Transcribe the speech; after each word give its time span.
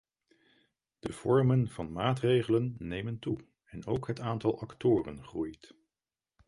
De 0.99 1.13
vormen 1.13 1.69
van 1.69 1.91
maatregelen 1.91 2.75
nemen 2.77 3.19
toe 3.19 3.37
en 3.65 3.85
ook 3.85 4.07
het 4.07 4.19
aantal 4.19 4.59
actoren 4.59 5.23
groeit. 5.25 5.75